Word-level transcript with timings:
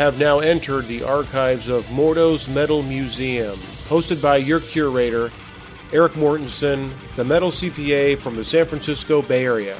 have 0.00 0.18
now 0.18 0.38
entered 0.38 0.86
the 0.88 1.02
archives 1.02 1.68
of 1.68 1.90
Morto's 1.90 2.48
Metal 2.48 2.82
Museum, 2.82 3.58
hosted 3.86 4.22
by 4.22 4.38
your 4.38 4.58
curator, 4.58 5.30
Eric 5.92 6.14
Mortensen, 6.14 6.94
the 7.16 7.24
metal 7.26 7.50
CPA 7.50 8.16
from 8.16 8.34
the 8.34 8.42
San 8.42 8.64
Francisco 8.64 9.20
Bay 9.20 9.44
Area. 9.44 9.76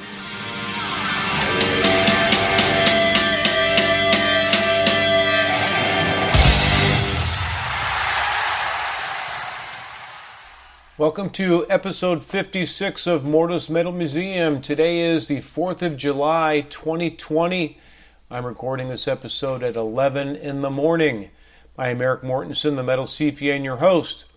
Welcome 10.98 11.30
to 11.30 11.64
episode 11.71 12.23
56 12.23 13.07
of 13.07 13.25
Morto's 13.25 13.71
Metal 13.71 13.91
Museum. 13.93 14.61
Today 14.61 15.00
is 15.00 15.29
the 15.29 15.39
4th 15.39 15.80
of 15.80 15.96
July, 15.96 16.66
2020. 16.68 17.79
I'm 18.32 18.46
recording 18.46 18.86
this 18.86 19.08
episode 19.08 19.64
at 19.64 19.75
11 19.75 20.36
in 20.36 20.62
the 20.62 20.71
morning. 20.71 21.30
I 21.76 21.88
am 21.88 22.00
Eric 22.00 22.22
Mortensen, 22.22 22.76
the 22.76 22.84
Metal 22.84 23.04
CPA, 23.04 23.57
and 23.57 23.64
your 23.64 23.79
host. 23.79 24.29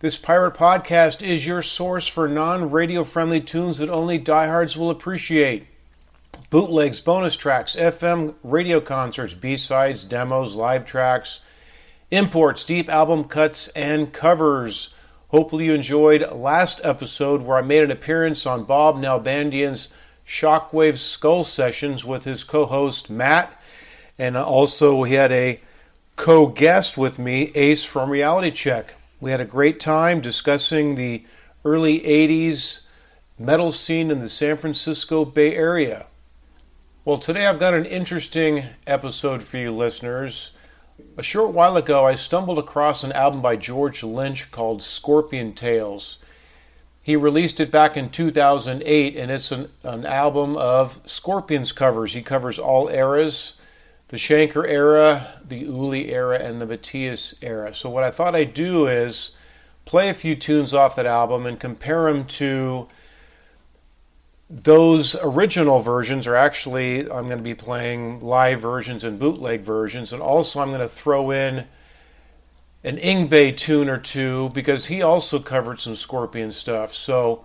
This 0.00 0.18
pirate 0.18 0.52
podcast 0.52 1.26
is 1.26 1.46
your 1.46 1.62
source 1.62 2.06
for 2.06 2.28
non 2.28 2.70
radio 2.70 3.02
friendly 3.02 3.40
tunes 3.40 3.78
that 3.78 3.88
only 3.88 4.18
diehards 4.18 4.76
will 4.76 4.90
appreciate. 4.90 5.66
Bootlegs, 6.50 7.02
bonus 7.02 7.34
tracks, 7.34 7.76
FM 7.76 8.34
radio 8.42 8.78
concerts, 8.78 9.32
B 9.32 9.56
sides, 9.56 10.04
demos, 10.04 10.54
live 10.54 10.84
tracks, 10.84 11.42
imports, 12.10 12.62
deep 12.62 12.90
album 12.90 13.24
cuts, 13.24 13.68
and 13.68 14.12
covers. 14.12 14.94
Hopefully, 15.28 15.64
you 15.64 15.72
enjoyed 15.72 16.30
last 16.30 16.78
episode 16.84 17.40
where 17.40 17.56
I 17.56 17.62
made 17.62 17.84
an 17.84 17.90
appearance 17.90 18.44
on 18.44 18.64
Bob 18.64 18.96
Nalbandian's 18.96 19.94
Shockwave 20.30 20.96
Skull 20.96 21.42
Sessions 21.42 22.04
with 22.04 22.22
his 22.22 22.44
co 22.44 22.64
host 22.64 23.10
Matt. 23.10 23.60
And 24.16 24.36
also, 24.36 25.02
he 25.02 25.14
had 25.14 25.32
a 25.32 25.60
co 26.14 26.46
guest 26.46 26.96
with 26.96 27.18
me, 27.18 27.50
Ace 27.56 27.84
from 27.84 28.10
Reality 28.10 28.52
Check. 28.52 28.94
We 29.20 29.32
had 29.32 29.40
a 29.40 29.44
great 29.44 29.80
time 29.80 30.20
discussing 30.20 30.94
the 30.94 31.24
early 31.64 31.98
80s 32.00 32.86
metal 33.40 33.72
scene 33.72 34.12
in 34.12 34.18
the 34.18 34.28
San 34.28 34.56
Francisco 34.56 35.24
Bay 35.24 35.52
Area. 35.56 36.06
Well, 37.04 37.18
today 37.18 37.46
I've 37.46 37.58
got 37.58 37.74
an 37.74 37.84
interesting 37.84 38.62
episode 38.86 39.42
for 39.42 39.56
you 39.56 39.72
listeners. 39.72 40.56
A 41.18 41.24
short 41.24 41.52
while 41.52 41.76
ago, 41.76 42.06
I 42.06 42.14
stumbled 42.14 42.58
across 42.60 43.02
an 43.02 43.12
album 43.12 43.42
by 43.42 43.56
George 43.56 44.04
Lynch 44.04 44.52
called 44.52 44.80
Scorpion 44.80 45.54
Tales. 45.54 46.19
He 47.02 47.16
released 47.16 47.60
it 47.60 47.70
back 47.70 47.96
in 47.96 48.10
2008, 48.10 49.16
and 49.16 49.30
it's 49.30 49.50
an, 49.50 49.70
an 49.82 50.04
album 50.04 50.56
of 50.56 51.00
Scorpions 51.06 51.72
covers. 51.72 52.14
He 52.14 52.22
covers 52.22 52.58
all 52.58 52.88
eras 52.88 53.60
the 54.10 54.16
Schenker 54.16 54.68
era, 54.68 55.34
the 55.46 55.58
Uli 55.58 56.10
era, 56.10 56.36
and 56.36 56.60
the 56.60 56.66
Matthias 56.66 57.40
era. 57.42 57.72
So, 57.72 57.88
what 57.88 58.02
I 58.02 58.10
thought 58.10 58.34
I'd 58.34 58.54
do 58.54 58.88
is 58.88 59.36
play 59.84 60.08
a 60.08 60.14
few 60.14 60.34
tunes 60.34 60.74
off 60.74 60.96
that 60.96 61.06
album 61.06 61.46
and 61.46 61.60
compare 61.60 62.12
them 62.12 62.26
to 62.26 62.88
those 64.50 65.14
original 65.22 65.78
versions 65.78 66.26
are 66.26 66.34
actually 66.34 67.02
I'm 67.02 67.26
going 67.26 67.38
to 67.38 67.44
be 67.44 67.54
playing 67.54 68.20
live 68.20 68.60
versions 68.60 69.04
and 69.04 69.16
bootleg 69.16 69.60
versions, 69.60 70.12
and 70.12 70.20
also 70.20 70.60
I'm 70.60 70.70
going 70.70 70.80
to 70.80 70.88
throw 70.88 71.30
in 71.30 71.66
an 72.82 72.96
Yngwie 72.96 73.56
tune 73.56 73.88
or 73.88 73.98
two 73.98 74.50
because 74.50 74.86
he 74.86 75.02
also 75.02 75.38
covered 75.38 75.80
some 75.80 75.96
Scorpion 75.96 76.52
stuff. 76.52 76.94
So 76.94 77.44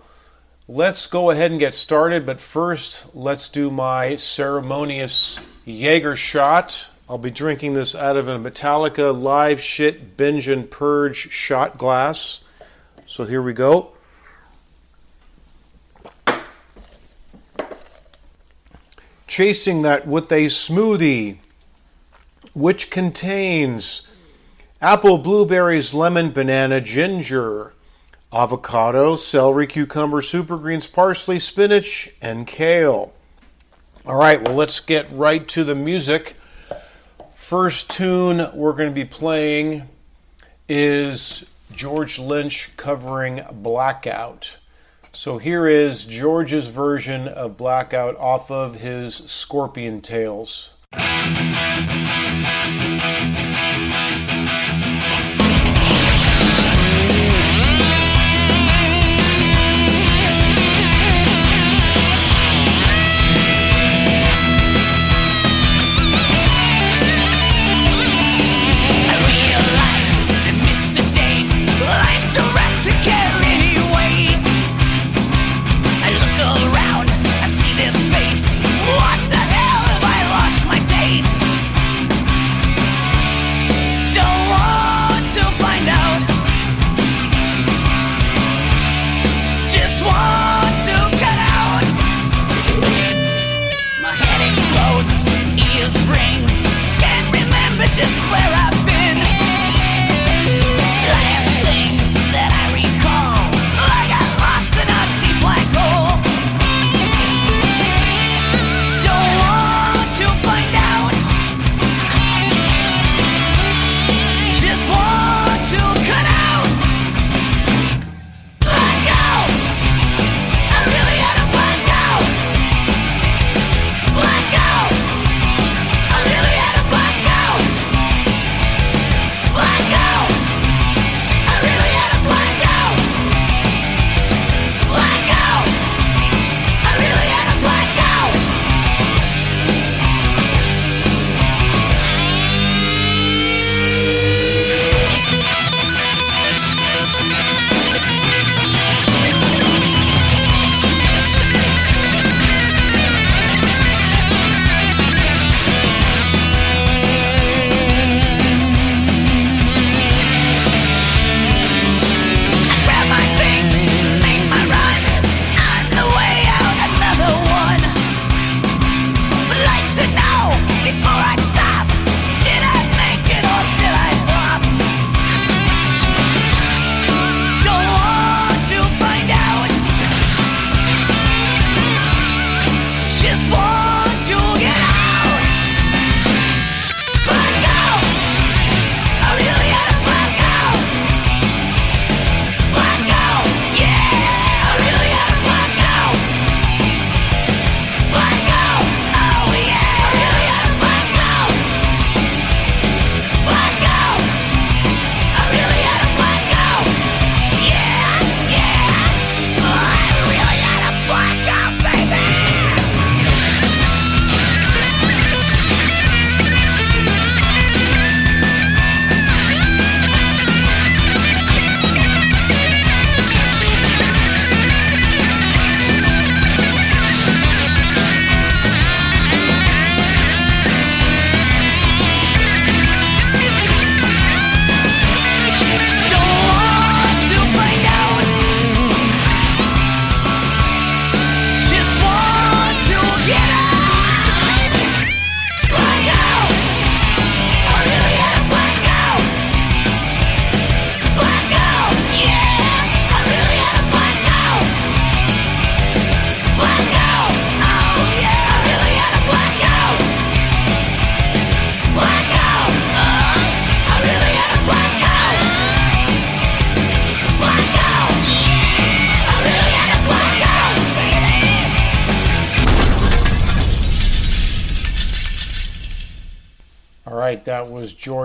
let's 0.68 1.06
go 1.06 1.30
ahead 1.30 1.50
and 1.50 1.60
get 1.60 1.74
started, 1.74 2.24
but 2.24 2.40
first 2.40 3.14
let's 3.14 3.48
do 3.48 3.70
my 3.70 4.16
ceremonious 4.16 5.40
Jaeger 5.64 6.16
shot. 6.16 6.90
I'll 7.08 7.18
be 7.18 7.30
drinking 7.30 7.74
this 7.74 7.94
out 7.94 8.16
of 8.16 8.28
a 8.28 8.38
Metallica 8.38 9.16
live 9.16 9.60
shit 9.60 10.16
binge 10.16 10.48
and 10.48 10.70
purge 10.70 11.30
shot 11.30 11.78
glass. 11.78 12.44
So 13.06 13.24
here 13.24 13.42
we 13.42 13.52
go. 13.52 13.92
chasing 19.36 19.82
that 19.82 20.06
with 20.06 20.32
a 20.32 20.46
smoothie 20.46 21.36
which 22.54 22.90
contains 22.90 24.08
apple, 24.80 25.18
blueberries, 25.18 25.94
lemon, 25.94 26.30
banana, 26.30 26.80
ginger, 26.80 27.72
avocado, 28.32 29.16
celery, 29.16 29.66
cucumber, 29.66 30.20
super 30.20 30.56
greens, 30.56 30.86
parsley, 30.86 31.38
spinach, 31.38 32.10
and 32.20 32.46
kale. 32.46 33.12
All 34.04 34.18
right, 34.18 34.40
well, 34.42 34.54
let's 34.54 34.80
get 34.80 35.10
right 35.10 35.46
to 35.48 35.64
the 35.64 35.74
music. 35.74 36.36
First 37.34 37.90
tune 37.90 38.46
we're 38.54 38.72
going 38.72 38.88
to 38.88 38.94
be 38.94 39.04
playing 39.04 39.88
is 40.68 41.54
George 41.72 42.18
Lynch 42.18 42.76
covering 42.76 43.42
Blackout. 43.52 44.58
So 45.12 45.38
here 45.38 45.66
is 45.66 46.04
George's 46.04 46.68
version 46.68 47.26
of 47.26 47.56
Blackout 47.56 48.16
off 48.16 48.50
of 48.50 48.80
his 48.80 49.14
Scorpion 49.14 50.00
Tales. 50.02 50.76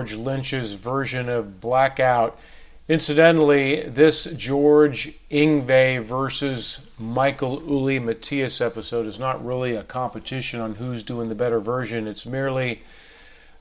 George 0.02 0.14
Lynch's 0.14 0.72
version 0.74 1.28
of 1.28 1.60
Blackout. 1.60 2.36
Incidentally, 2.88 3.82
this 3.82 4.24
George 4.34 5.16
Yngwie 5.30 6.02
versus 6.02 6.90
Michael 6.98 7.62
Uli 7.62 8.00
Matthias 8.00 8.60
episode 8.60 9.06
is 9.06 9.20
not 9.20 9.44
really 9.44 9.76
a 9.76 9.84
competition 9.84 10.60
on 10.60 10.74
who's 10.74 11.04
doing 11.04 11.28
the 11.28 11.36
better 11.36 11.60
version. 11.60 12.08
It's 12.08 12.26
merely 12.26 12.82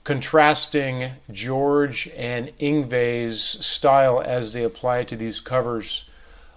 contrasting 0.03 1.11
George 1.31 2.09
and 2.17 2.47
Yngwie's 2.57 3.41
style 3.41 4.19
as 4.19 4.53
they 4.53 4.63
apply 4.63 4.99
it 4.99 5.09
to 5.09 5.15
these 5.15 5.39
covers. 5.39 6.09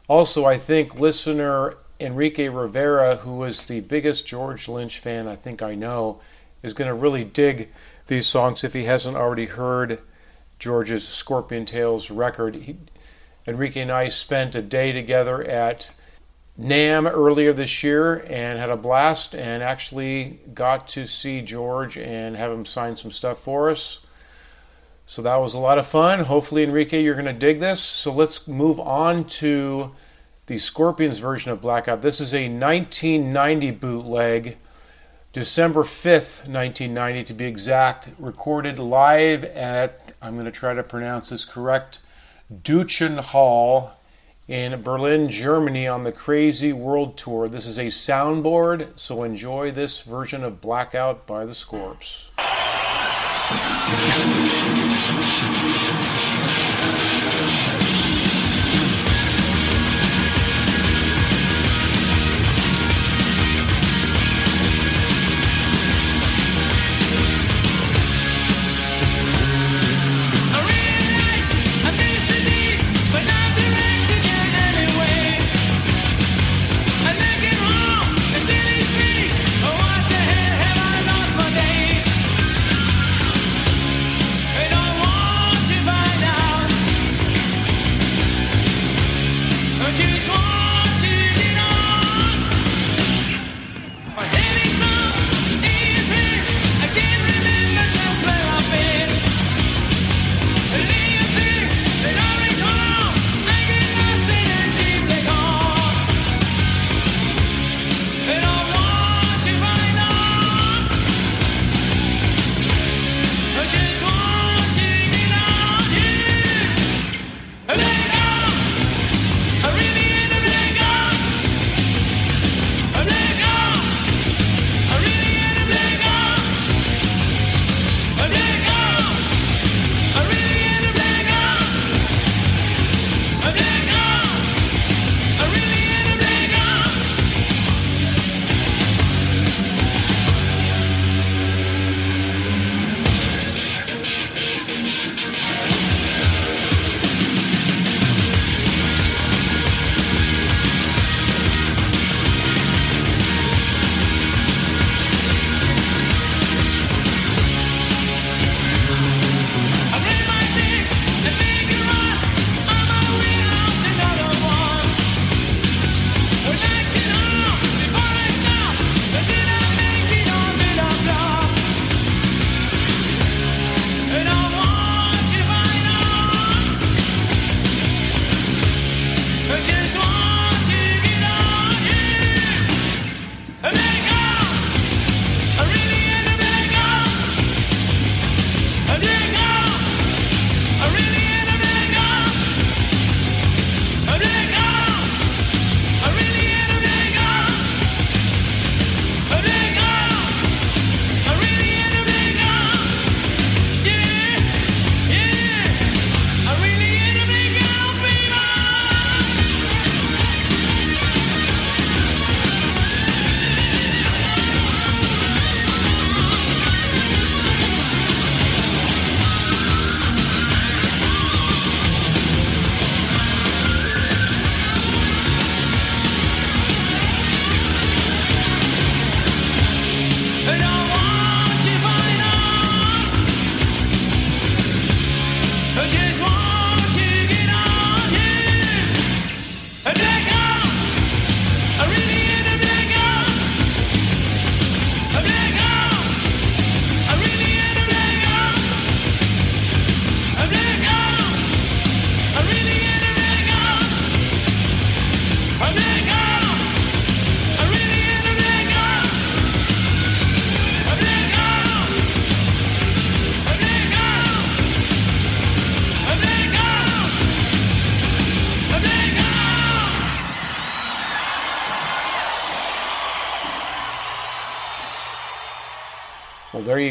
Also, 0.08 0.46
I 0.46 0.56
think 0.56 0.98
listener 0.98 1.74
Enrique 2.00 2.48
Rivera, 2.48 3.16
who 3.16 3.44
is 3.44 3.66
the 3.66 3.80
biggest 3.80 4.26
George 4.26 4.66
Lynch 4.66 4.98
fan 4.98 5.28
I 5.28 5.36
think 5.36 5.60
I 5.60 5.74
know, 5.74 6.22
is 6.62 6.72
going 6.72 6.88
to 6.88 6.94
really 6.94 7.24
dig 7.24 7.68
these 8.06 8.26
songs 8.26 8.64
if 8.64 8.72
he 8.72 8.84
hasn't 8.84 9.16
already 9.16 9.46
heard 9.46 10.00
George's 10.58 11.06
Scorpion 11.06 11.66
Tales 11.66 12.10
record. 12.10 12.54
He, 12.54 12.76
Enrique 13.46 13.80
and 13.80 13.92
I 13.92 14.08
spent 14.08 14.54
a 14.54 14.62
day 14.62 14.92
together 14.92 15.42
at 15.44 15.92
NAMM 16.58 17.10
earlier 17.12 17.52
this 17.52 17.82
year 17.82 18.24
and 18.28 18.58
had 18.58 18.70
a 18.70 18.76
blast 18.76 19.34
and 19.34 19.62
actually 19.62 20.38
got 20.54 20.88
to 20.88 21.06
see 21.06 21.42
George 21.42 21.98
and 21.98 22.36
have 22.36 22.52
him 22.52 22.64
sign 22.64 22.96
some 22.96 23.10
stuff 23.10 23.38
for 23.38 23.70
us. 23.70 24.06
So 25.06 25.20
that 25.22 25.36
was 25.36 25.52
a 25.52 25.58
lot 25.58 25.78
of 25.78 25.86
fun. 25.86 26.20
Hopefully, 26.20 26.62
Enrique, 26.62 27.02
you're 27.02 27.14
going 27.14 27.26
to 27.26 27.32
dig 27.32 27.60
this. 27.60 27.80
So 27.80 28.12
let's 28.12 28.48
move 28.48 28.80
on 28.80 29.24
to 29.24 29.92
the 30.46 30.58
Scorpions 30.58 31.18
version 31.18 31.52
of 31.52 31.60
Blackout. 31.60 32.02
This 32.02 32.20
is 32.20 32.34
a 32.34 32.48
1990 32.48 33.70
bootleg, 33.72 34.56
December 35.34 35.82
5th, 35.82 36.46
1990 36.46 37.24
to 37.24 37.34
be 37.34 37.44
exact, 37.44 38.08
recorded 38.20 38.78
live 38.78 39.42
at, 39.42 40.12
I'm 40.22 40.34
going 40.34 40.44
to 40.44 40.52
try 40.52 40.74
to 40.74 40.84
pronounce 40.84 41.30
this 41.30 41.44
correct, 41.44 41.98
Duchen 42.62 43.18
Hall 43.18 43.94
in 44.46 44.80
Berlin, 44.80 45.28
Germany 45.28 45.88
on 45.88 46.04
the 46.04 46.12
Crazy 46.12 46.72
World 46.72 47.18
Tour. 47.18 47.48
This 47.48 47.66
is 47.66 47.78
a 47.78 47.86
soundboard, 47.86 48.96
so 48.96 49.24
enjoy 49.24 49.72
this 49.72 50.02
version 50.02 50.44
of 50.44 50.60
Blackout 50.60 51.26
by 51.26 51.44
the 51.44 51.52
Scorps. 51.52 52.30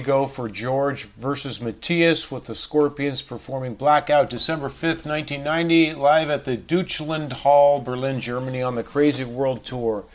Go 0.04 0.28
for 0.28 0.48
George 0.48 1.06
versus 1.06 1.62
Matthias 1.62 2.32
with 2.32 2.46
the 2.46 2.56
Scorpions 2.56 3.22
performing 3.22 3.76
Blackout 3.76 4.30
December 4.30 4.68
5th, 4.68 5.06
1990, 5.06 5.94
live 5.94 6.30
at 6.30 6.46
the 6.46 6.58
Deutschland 6.58 7.34
Hall, 7.34 7.82
Berlin, 7.82 8.20
Germany 8.20 8.62
on 8.62 8.76
the 8.76 8.84
Crazy 8.84 9.24
World 9.24 9.66
Tour. 9.66 10.06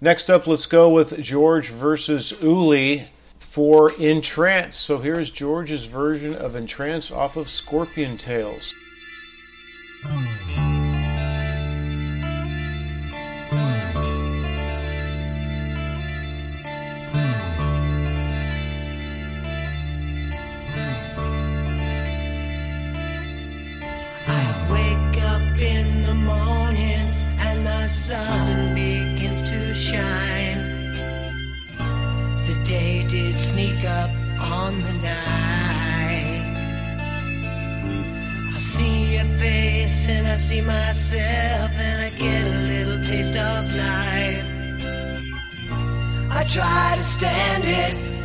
Next 0.00 0.30
up, 0.30 0.46
let's 0.46 0.66
go 0.66 0.88
with 0.88 1.20
George 1.20 1.70
versus 1.70 2.42
Uli 2.42 3.08
for 3.38 3.90
Entrance. 3.98 4.76
So 4.76 4.98
here's 4.98 5.30
George's 5.30 5.86
version 5.86 6.34
of 6.34 6.54
Entrance 6.54 7.10
off 7.10 7.36
of 7.36 7.48
Scorpion 7.48 8.16
Tales. 8.18 8.74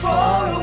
For 0.03 0.62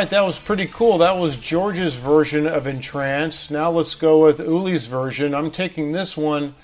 right, 0.00 0.08
that 0.08 0.24
was 0.24 0.38
pretty 0.38 0.64
cool. 0.64 0.96
That 0.96 1.18
was 1.18 1.36
George's 1.36 1.94
version 1.94 2.46
of 2.46 2.66
Entrance. 2.66 3.50
Now 3.50 3.70
let's 3.70 3.94
go 3.94 4.24
with 4.24 4.40
Uli's 4.40 4.86
version. 4.86 5.34
I'm 5.34 5.50
taking 5.50 5.92
this 5.92 6.16
one 6.16 6.54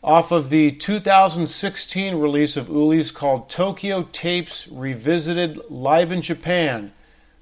off 0.00 0.30
of 0.30 0.48
the 0.48 0.70
2016 0.70 2.14
release 2.14 2.56
of 2.56 2.68
Uli's 2.68 3.10
called 3.10 3.50
Tokyo 3.50 4.04
Tapes 4.12 4.68
Revisited 4.68 5.58
Live 5.68 6.12
in 6.12 6.22
Japan. 6.22 6.92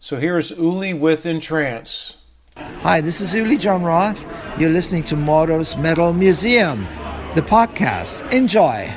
So 0.00 0.18
here's 0.18 0.58
Uli 0.58 0.94
with 0.94 1.26
Entrance. 1.26 2.16
Hi, 2.80 3.02
this 3.02 3.20
is 3.20 3.34
Uli 3.34 3.58
Jon 3.58 3.82
Roth. 3.82 4.24
You're 4.58 4.70
listening 4.70 5.04
to 5.04 5.16
Morto's 5.16 5.76
Metal 5.76 6.14
Museum, 6.14 6.86
the 7.34 7.42
podcast. 7.42 8.32
Enjoy. 8.32 8.90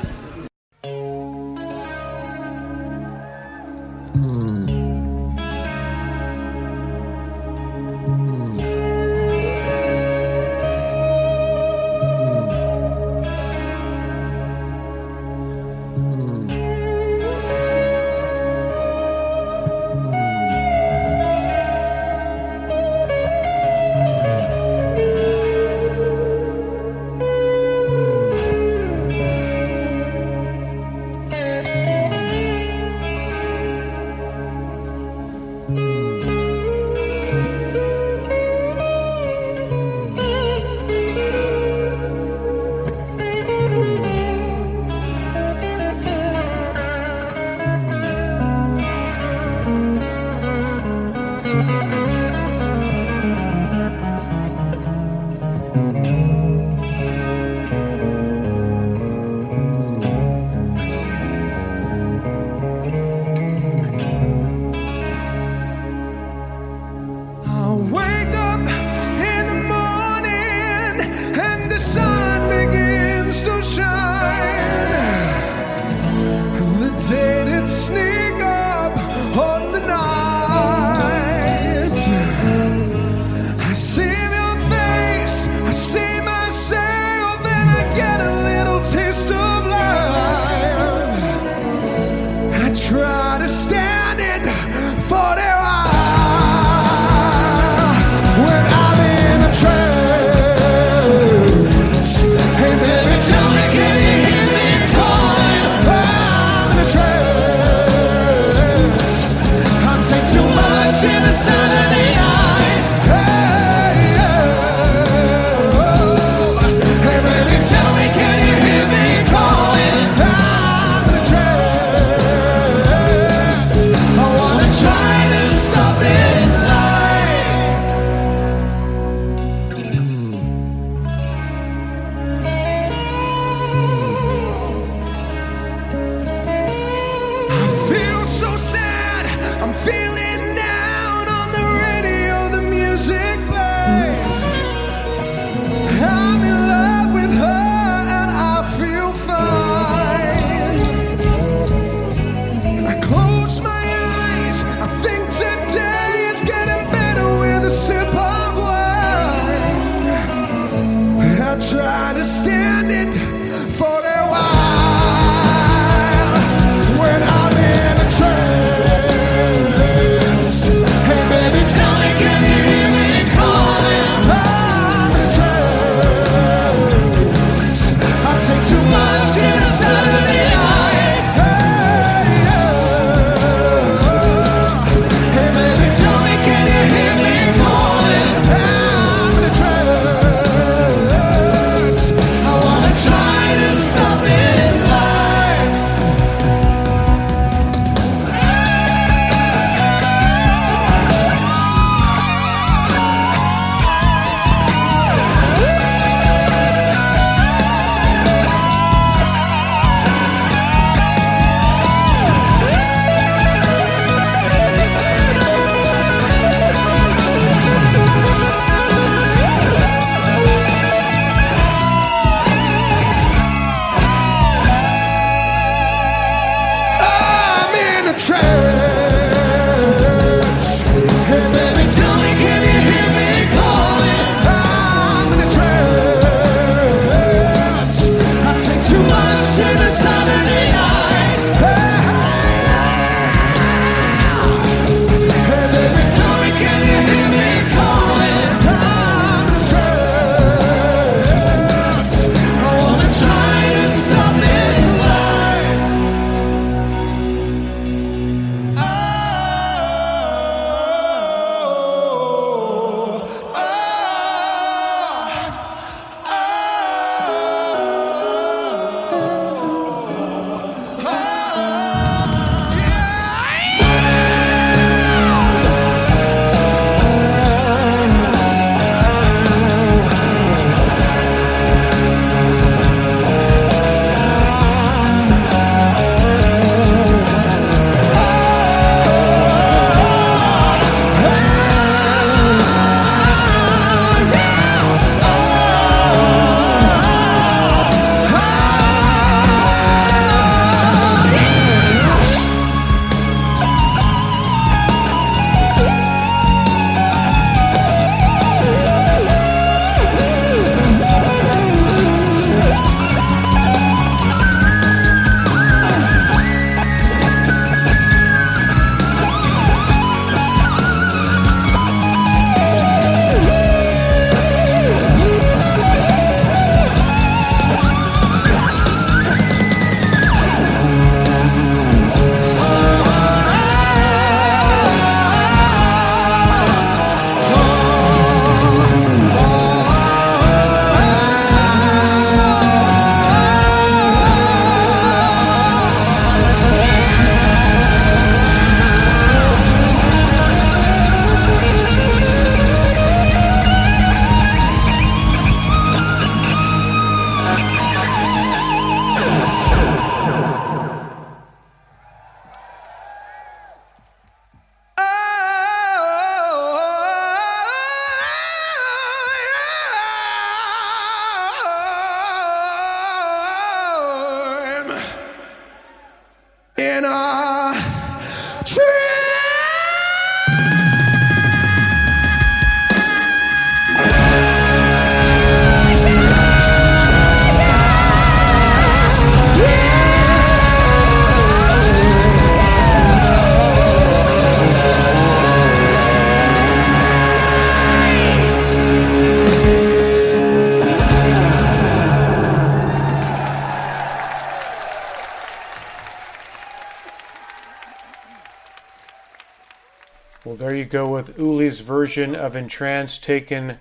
Version 412.00 412.34
of 412.34 412.56
Entrance 412.56 413.18
taken 413.18 413.78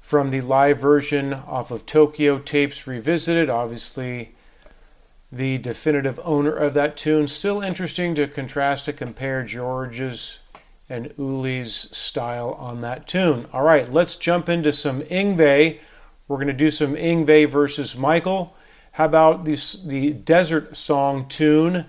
from 0.00 0.30
the 0.30 0.40
live 0.40 0.80
version 0.80 1.32
off 1.32 1.70
of 1.70 1.86
Tokyo 1.86 2.40
Tapes 2.40 2.84
Revisited. 2.84 3.48
Obviously, 3.48 4.32
the 5.30 5.56
definitive 5.58 6.18
owner 6.24 6.52
of 6.52 6.74
that 6.74 6.96
tune. 6.96 7.28
Still 7.28 7.60
interesting 7.60 8.16
to 8.16 8.26
contrast 8.26 8.86
to 8.86 8.92
compare 8.92 9.44
George's 9.44 10.42
and 10.88 11.10
Uli's 11.16 11.96
style 11.96 12.56
on 12.58 12.80
that 12.80 13.06
tune. 13.06 13.46
All 13.52 13.62
right, 13.62 13.88
let's 13.88 14.16
jump 14.16 14.48
into 14.48 14.72
some 14.72 15.02
Yngwie. 15.02 15.78
We're 16.26 16.38
going 16.38 16.48
to 16.48 16.52
do 16.52 16.72
some 16.72 16.96
Yngwie 16.96 17.48
versus 17.48 17.96
Michael. 17.96 18.56
How 18.94 19.04
about 19.04 19.44
this, 19.44 19.80
the 19.80 20.12
Desert 20.12 20.74
Song 20.74 21.28
tune? 21.28 21.86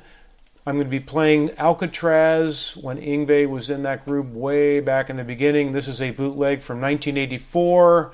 I'm 0.63 0.75
going 0.75 0.85
to 0.85 0.91
be 0.91 0.99
playing 0.99 1.49
Alcatrazz 1.49 2.81
when 2.83 2.97
Yngwie 2.97 3.49
was 3.49 3.71
in 3.71 3.81
that 3.81 4.05
group 4.05 4.27
way 4.27 4.79
back 4.79 5.09
in 5.09 5.17
the 5.17 5.23
beginning. 5.23 5.71
This 5.71 5.87
is 5.87 5.99
a 5.99 6.11
bootleg 6.11 6.61
from 6.61 6.79
1984, 6.79 8.13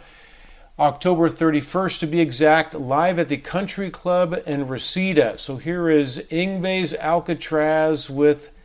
October 0.79 1.27
31st 1.27 1.99
to 1.99 2.07
be 2.07 2.21
exact, 2.21 2.73
live 2.73 3.19
at 3.19 3.27
the 3.27 3.35
Country 3.35 3.91
Club 3.91 4.33
in 4.47 4.65
Reseda. 4.65 5.37
So 5.37 5.57
here 5.57 5.89
is 5.89 6.25
Yngwie's 6.31 6.93
Alcatrazz 6.93 8.09
with 8.09 8.57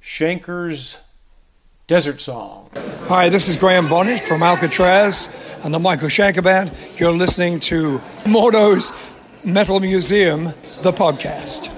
Schenker's 0.00 1.12
Desert 1.88 2.20
Song. 2.20 2.70
Hi, 3.08 3.30
this 3.30 3.48
is 3.48 3.56
Graham 3.56 3.88
Bonnet 3.88 4.20
from 4.20 4.42
Alcatrazz 4.42 5.64
and 5.64 5.74
the 5.74 5.80
Michael 5.80 6.08
Schenker 6.08 6.44
Band. 6.44 6.70
You're 7.00 7.10
listening 7.10 7.58
to 7.60 8.00
Morto's 8.28 8.92
Metal 9.44 9.80
Museum, 9.80 10.44
the 10.44 10.92
podcast. 10.96 11.76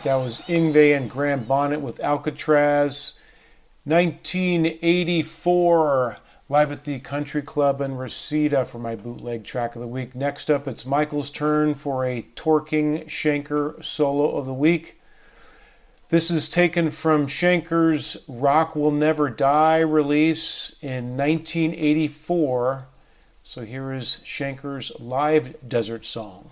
Right, 0.00 0.04
that 0.04 0.24
was 0.24 0.40
Yngwie 0.48 0.96
and 0.96 1.10
Graham 1.10 1.44
Bonnet 1.44 1.82
with 1.82 1.98
Alcatrazz. 1.98 3.18
1984, 3.84 6.16
live 6.48 6.72
at 6.72 6.84
the 6.84 7.00
Country 7.00 7.42
Club 7.42 7.82
in 7.82 7.96
Reseda 7.96 8.64
for 8.64 8.78
my 8.78 8.96
bootleg 8.96 9.44
track 9.44 9.74
of 9.74 9.82
the 9.82 9.86
week. 9.86 10.14
Next 10.14 10.50
up, 10.50 10.66
it's 10.66 10.86
Michael's 10.86 11.30
turn 11.30 11.74
for 11.74 12.06
a 12.06 12.24
torquing 12.34 13.08
Schenker 13.08 13.84
solo 13.84 14.38
of 14.38 14.46
the 14.46 14.54
week. 14.54 15.02
This 16.08 16.30
is 16.30 16.48
taken 16.48 16.90
from 16.90 17.26
Schenker's 17.26 18.24
Rock 18.26 18.74
Will 18.74 18.92
Never 18.92 19.28
Die 19.28 19.80
release 19.80 20.78
in 20.80 21.18
1984. 21.18 22.86
So 23.44 23.66
here 23.66 23.92
is 23.92 24.22
Schenker's 24.24 24.98
live 24.98 25.68
desert 25.68 26.06
song. 26.06 26.49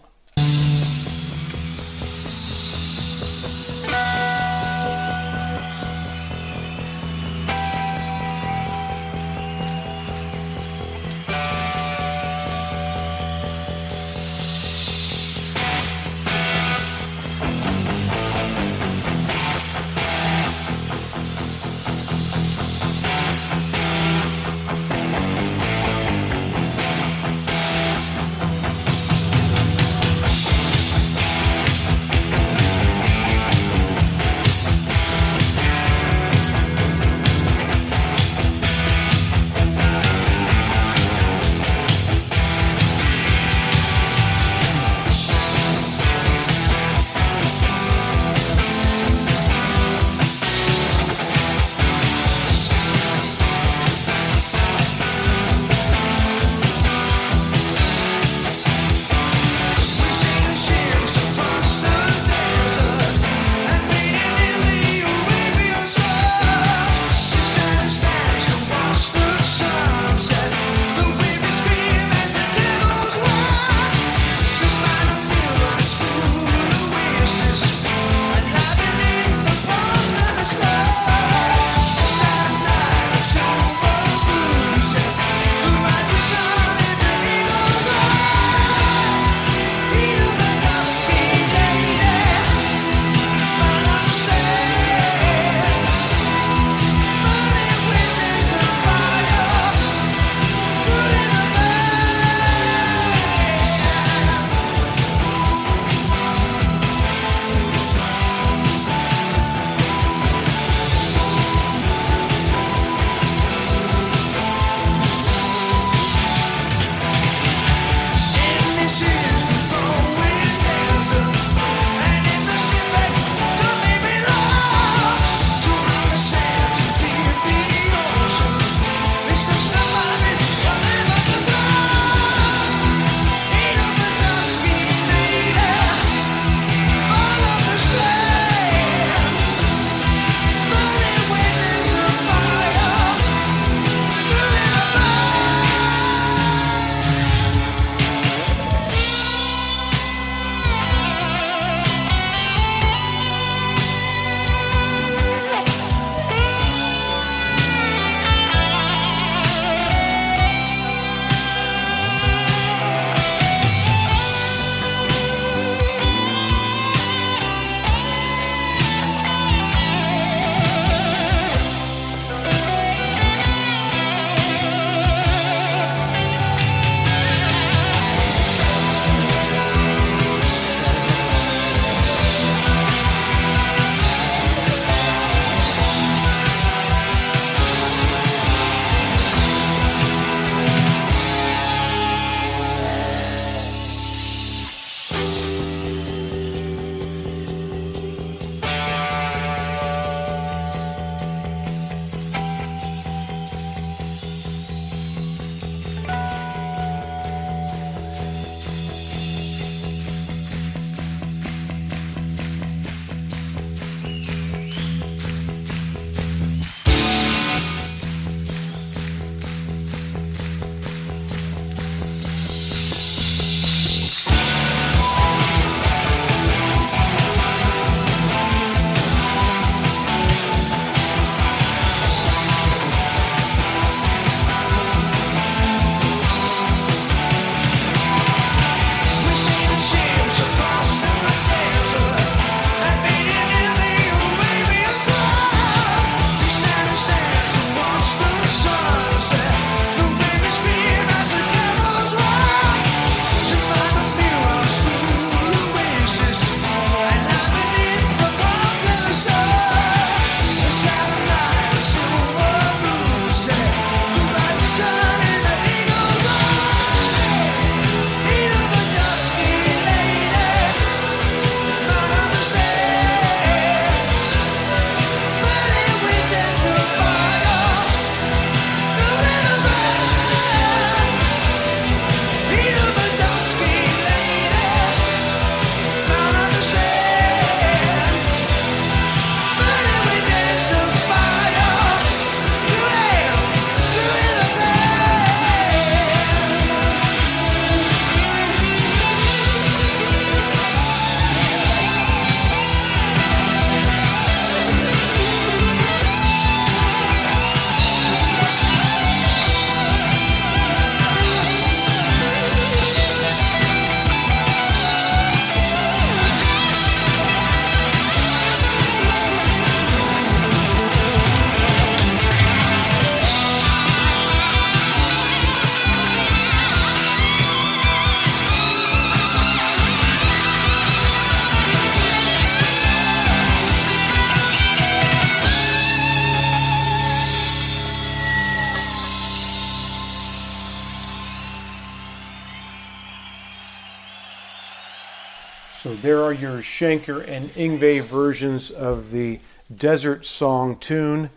Are 346.59 346.61
Schenker 346.61 347.24
and 347.28 347.50
Yngwie 347.50 348.02
versions 348.02 348.72
of 348.72 349.12
the 349.12 349.38
Desert 349.72 350.24
Song 350.24 350.76
tune. 350.76 351.30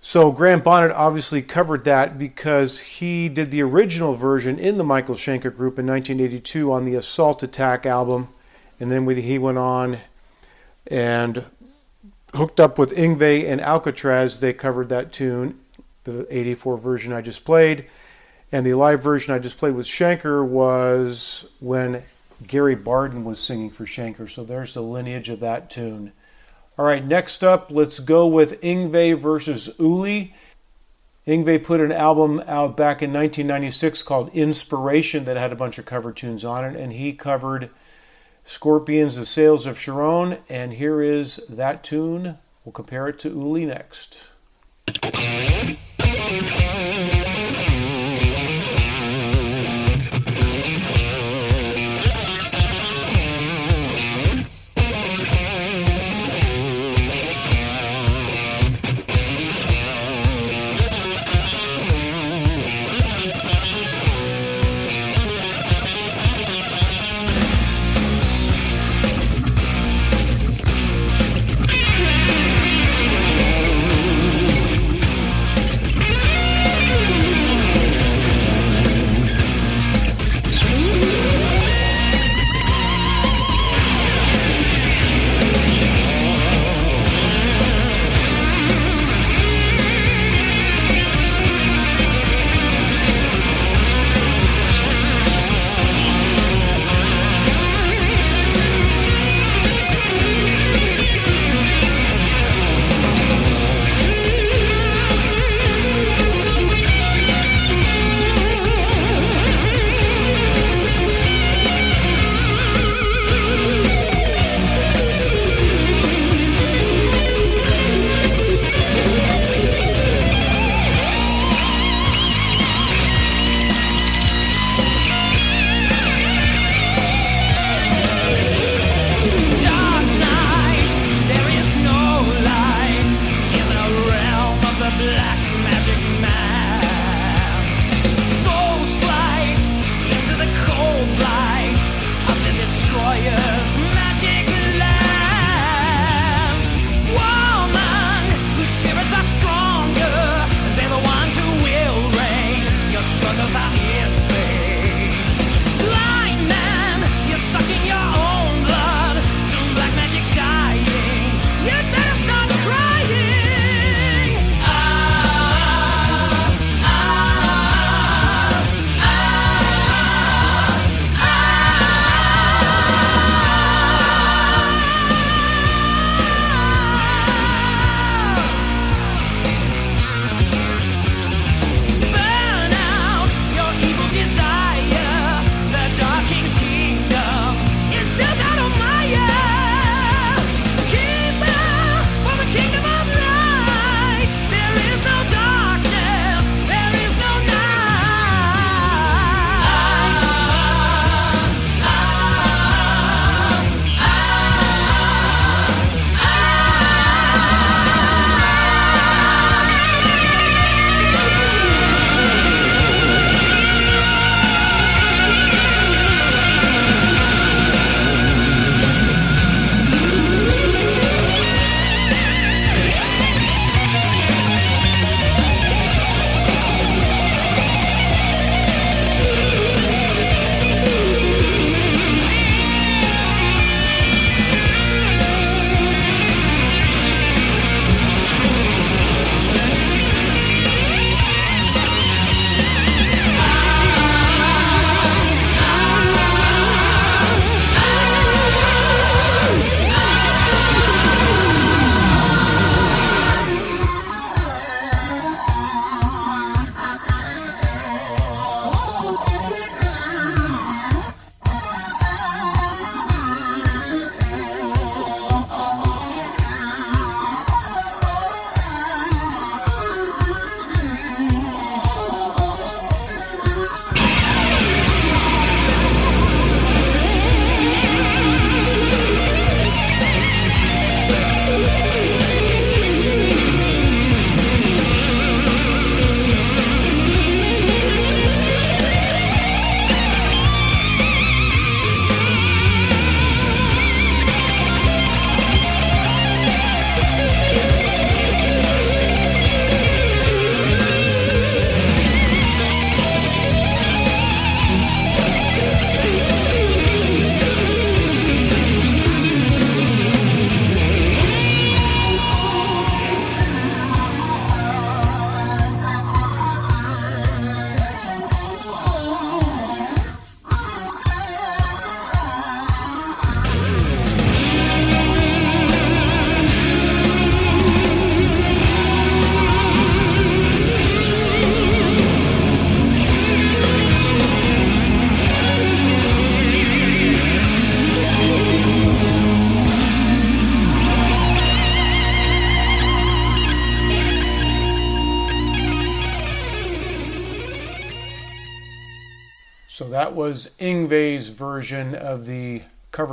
So 0.00 0.32
Graham 0.32 0.62
Bonnet 0.62 0.90
obviously 0.90 1.42
covered 1.42 1.84
that 1.84 2.18
because 2.18 2.80
he 2.80 3.28
did 3.28 3.52
the 3.52 3.62
original 3.62 4.14
version 4.14 4.58
in 4.58 4.78
the 4.78 4.84
Michael 4.84 5.14
Schenker 5.14 5.54
group 5.54 5.78
in 5.78 5.86
1982 5.86 6.72
on 6.72 6.84
the 6.84 6.96
Assault 6.96 7.44
Attack 7.44 7.86
album, 7.86 8.26
and 8.80 8.90
then 8.90 9.08
he 9.08 9.38
went 9.38 9.58
on 9.58 9.98
and 10.90 11.44
hooked 12.34 12.58
up 12.58 12.80
with 12.80 12.96
Yngwie 12.96 13.48
and 13.48 13.60
Alcatrazz. 13.60 14.40
They 14.40 14.52
covered 14.52 14.88
that 14.88 15.12
tune, 15.12 15.60
the 16.02 16.26
84 16.28 16.78
version 16.78 17.12
I 17.12 17.20
just 17.20 17.44
played, 17.44 17.86
and 18.50 18.66
the 18.66 18.74
live 18.74 19.04
version 19.04 19.32
I 19.32 19.38
just 19.38 19.56
played 19.56 19.76
with 19.76 19.86
Schenker 19.86 20.44
was 20.44 21.54
when 21.60 22.02
Gary 22.46 22.74
Barden 22.74 23.24
was 23.24 23.40
singing 23.40 23.70
for 23.70 23.84
Schenker. 23.84 24.28
So 24.28 24.44
there's 24.44 24.74
the 24.74 24.82
lineage 24.82 25.28
of 25.28 25.40
that 25.40 25.70
tune. 25.70 26.12
All 26.76 26.84
right, 26.84 27.04
next 27.04 27.44
up, 27.44 27.70
let's 27.70 28.00
go 28.00 28.26
with 28.26 28.60
Yngwie 28.60 29.16
versus 29.16 29.74
Uli. 29.78 30.34
Yngwie 31.26 31.62
put 31.62 31.80
an 31.80 31.92
album 31.92 32.42
out 32.46 32.76
back 32.76 33.00
in 33.00 33.12
1996 33.12 34.02
called 34.02 34.28
Inspiration 34.34 35.24
that 35.24 35.36
had 35.36 35.52
a 35.52 35.56
bunch 35.56 35.78
of 35.78 35.86
cover 35.86 36.12
tunes 36.12 36.44
on 36.44 36.64
it, 36.64 36.74
and 36.74 36.92
he 36.92 37.12
covered 37.12 37.70
Scorpions, 38.42 39.16
The 39.16 39.24
Sails 39.24 39.66
of 39.66 39.78
Charon, 39.78 40.38
and 40.50 40.74
here 40.74 41.00
is 41.00 41.36
that 41.48 41.84
tune. 41.84 42.38
We'll 42.64 42.72
compare 42.72 43.08
it 43.08 43.18
to 43.20 43.30
Uli 43.30 43.66
next. 43.66 44.30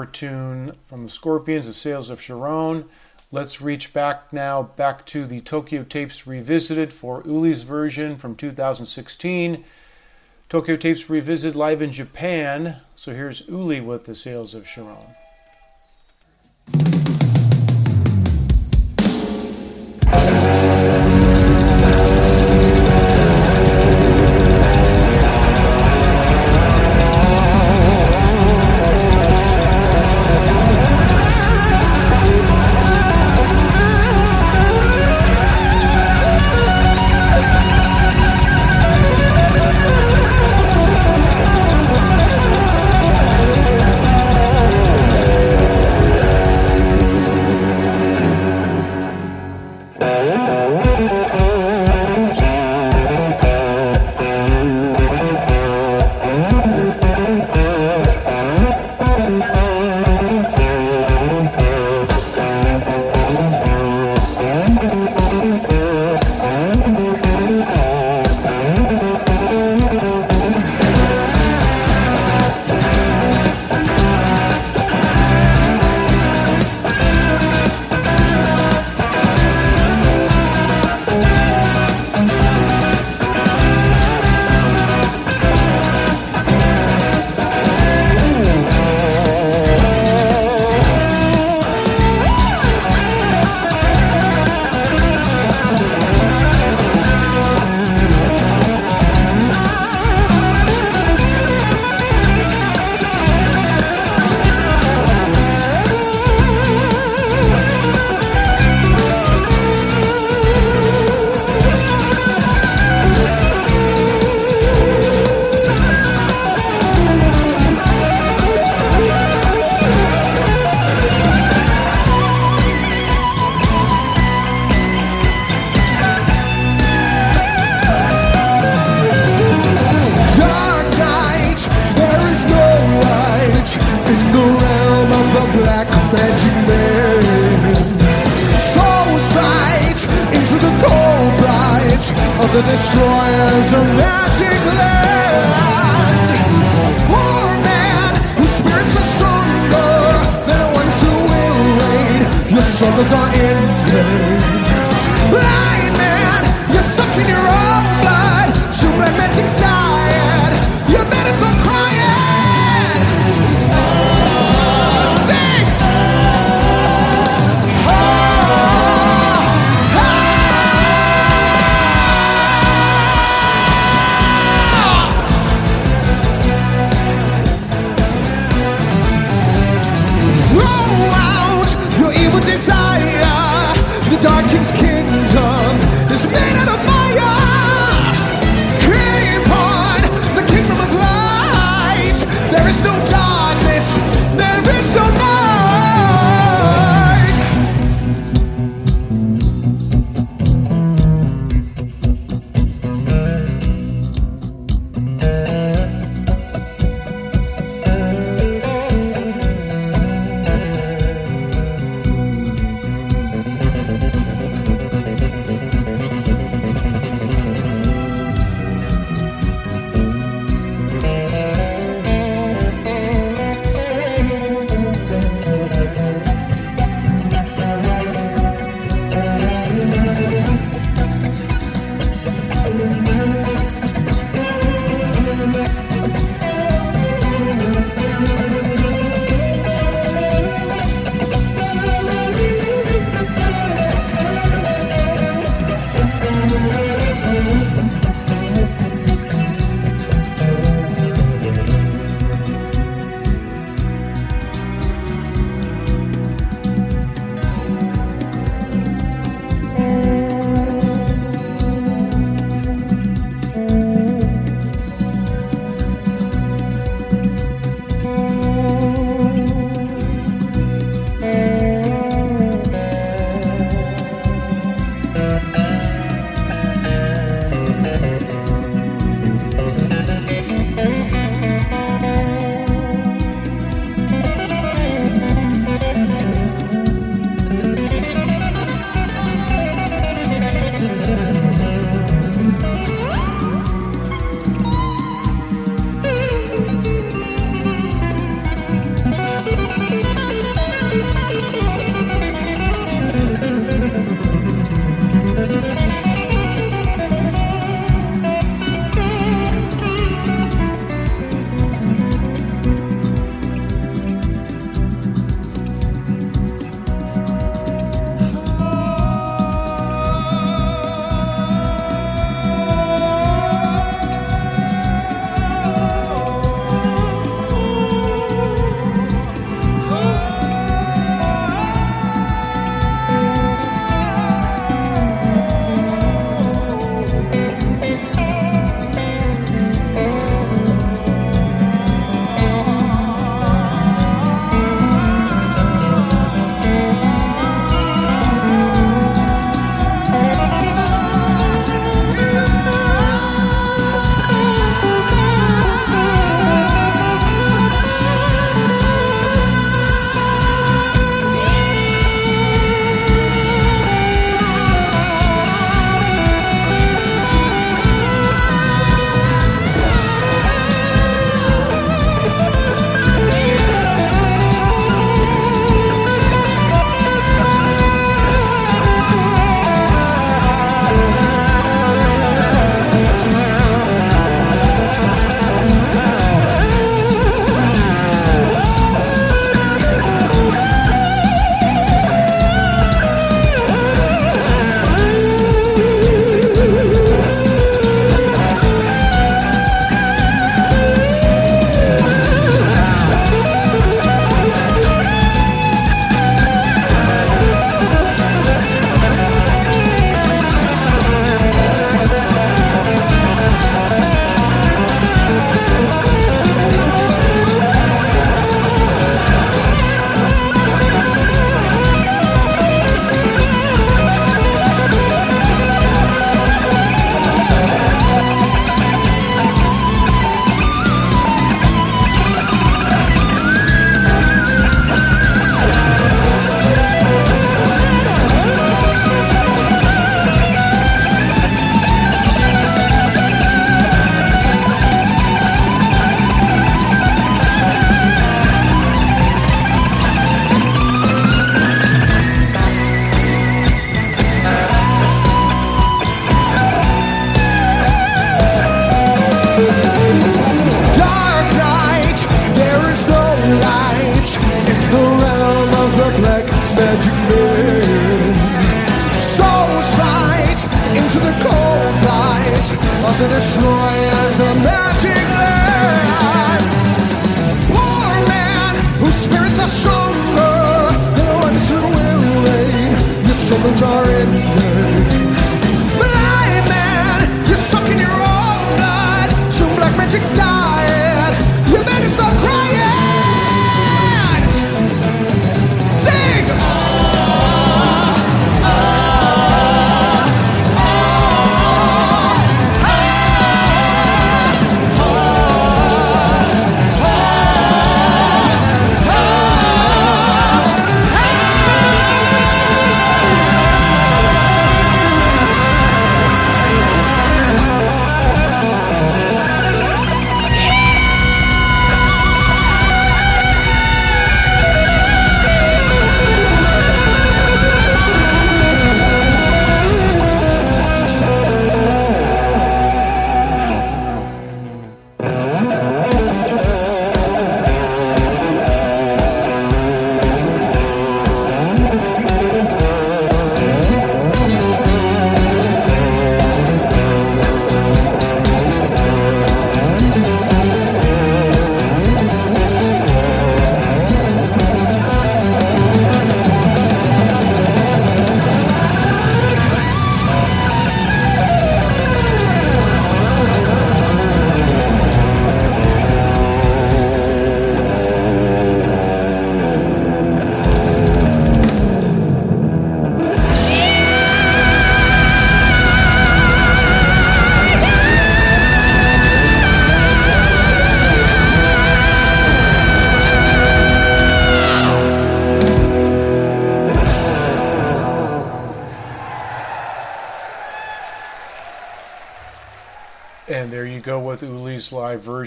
Cover 0.02 0.12
tune 0.12 0.72
from 0.84 1.06
the 1.06 1.12
Scorpions, 1.12 1.68
The 1.68 1.74
Sails 1.74 2.10
of 2.10 2.20
Charon. 2.20 2.86
Let's 3.32 3.62
reach 3.62 3.94
back 3.94 4.34
now, 4.34 4.64
back 4.64 5.06
to 5.08 5.28
the 5.28 5.42
Tokyo 5.42 5.84
Tapes 5.84 6.26
Revisited 6.26 6.92
for 6.92 7.22
Uli's 7.24 7.62
version 7.62 8.18
from 8.18 8.36
2016. 8.36 9.64
Tokyo 10.50 10.76
Tapes 10.76 11.08
Revisited 11.08 11.56
live 11.56 11.84
in 11.84 11.92
Japan. 11.92 12.78
So 12.96 13.14
here's 13.14 13.48
Uli 13.48 13.80
with 13.80 14.06
The 14.06 14.16
Sails 14.16 14.56
of 14.56 14.66
Charon. 14.66 14.98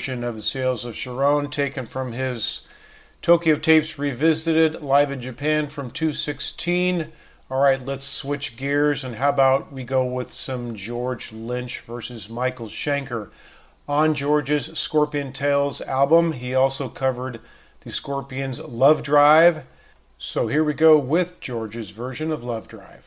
Version 0.04 0.22
of 0.22 0.36
the 0.36 0.42
Sails 0.42 0.84
of 0.84 0.94
Charon, 0.94 1.48
taken 1.48 1.86
from 1.86 2.12
his 2.12 2.68
Tokyo 3.22 3.56
Tapes 3.56 3.98
Revisited 3.98 4.82
live 4.82 5.10
in 5.10 5.18
Japan 5.22 5.66
from 5.66 5.90
216. 5.90 7.10
All 7.50 7.62
right, 7.62 7.82
let's 7.82 8.04
switch 8.04 8.58
gears 8.58 9.02
and 9.02 9.14
how 9.14 9.30
about 9.30 9.72
we 9.72 9.82
go 9.82 10.04
with 10.04 10.30
some 10.30 10.74
George 10.74 11.32
Lynch 11.32 11.80
versus 11.80 12.28
Michael 12.28 12.66
Schenker. 12.66 13.30
On 13.88 14.14
George's 14.14 14.78
Scorpion 14.78 15.32
Tales 15.32 15.80
album, 15.80 16.32
he 16.32 16.54
also 16.54 16.90
covered 16.90 17.40
the 17.80 17.90
Scorpions' 17.90 18.60
Love 18.60 19.02
Drive. 19.02 19.64
So 20.18 20.48
here 20.48 20.64
we 20.64 20.74
go 20.74 20.98
with 20.98 21.40
George's 21.40 21.92
version 21.92 22.30
of 22.30 22.44
Love 22.44 22.68
Drive. 22.68 23.03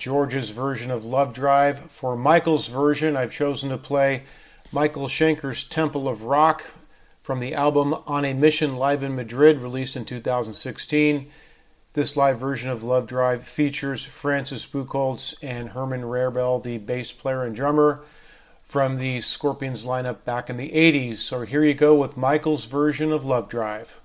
George's 0.00 0.50
version 0.50 0.90
of 0.90 1.04
Love 1.04 1.34
Drive. 1.34 1.78
For 1.92 2.16
Michael's 2.16 2.68
version, 2.68 3.16
I've 3.16 3.30
chosen 3.30 3.68
to 3.68 3.76
play 3.76 4.22
Michael 4.72 5.08
Schenker's 5.08 5.68
Temple 5.68 6.08
of 6.08 6.22
Rock 6.22 6.64
from 7.22 7.38
the 7.38 7.54
album 7.54 7.94
On 8.06 8.24
a 8.24 8.32
Mission 8.32 8.76
Live 8.76 9.02
in 9.02 9.14
Madrid, 9.14 9.60
released 9.60 9.96
in 9.96 10.06
2016. 10.06 11.30
This 11.92 12.16
live 12.16 12.38
version 12.38 12.70
of 12.70 12.82
Love 12.82 13.06
Drive 13.06 13.46
features 13.46 14.04
Francis 14.04 14.64
Buchholz 14.64 15.38
and 15.42 15.70
Herman 15.70 16.02
Rarebell, 16.02 16.62
the 16.62 16.78
bass 16.78 17.12
player 17.12 17.44
and 17.44 17.54
drummer 17.54 18.02
from 18.64 18.96
the 18.96 19.20
Scorpions 19.20 19.84
lineup 19.84 20.24
back 20.24 20.48
in 20.48 20.56
the 20.56 20.70
80s. 20.70 21.16
So 21.16 21.42
here 21.42 21.62
you 21.62 21.74
go 21.74 21.94
with 21.94 22.16
Michael's 22.16 22.64
version 22.64 23.12
of 23.12 23.26
Love 23.26 23.50
Drive. 23.50 24.00